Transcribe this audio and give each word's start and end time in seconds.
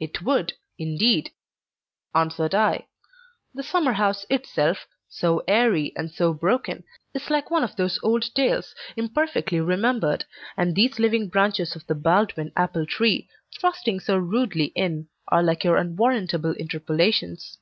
"It 0.00 0.20
would, 0.22 0.54
indeed," 0.78 1.30
answered 2.12 2.56
I. 2.56 2.88
"The 3.54 3.62
summer 3.62 3.92
house 3.92 4.26
itself, 4.28 4.88
so 5.08 5.44
airy 5.46 5.94
and 5.94 6.10
so 6.10 6.34
broken, 6.34 6.82
is 7.14 7.30
like 7.30 7.48
one 7.48 7.62
of 7.62 7.76
those 7.76 8.00
old 8.02 8.34
tales, 8.34 8.74
imperfectly 8.96 9.60
remembered; 9.60 10.24
and 10.56 10.74
these 10.74 10.98
living 10.98 11.28
branches 11.28 11.76
of 11.76 11.86
the 11.86 11.94
Baldwin 11.94 12.50
apple 12.56 12.84
tree, 12.84 13.28
thrusting 13.60 14.00
so 14.00 14.16
rudely 14.16 14.72
in, 14.74 15.08
are 15.28 15.44
like 15.44 15.62
your 15.62 15.76
unwarrantable 15.76 16.54
interpolations. 16.56 17.58